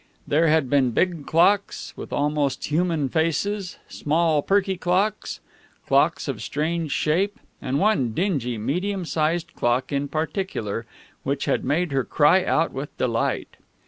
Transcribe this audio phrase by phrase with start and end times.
[0.27, 5.41] There had been big clocks, with almost human faces; small, perky clocks;
[5.85, 10.87] clocks of strange shape; and one dingy, medium sized clock in particular
[11.21, 13.57] which had made her cry out with delight.